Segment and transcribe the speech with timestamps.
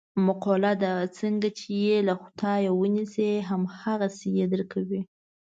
[0.27, 5.01] مقوله ده: څنګه یې چې له خدایه و نیسې هم هغسې یې در کوي.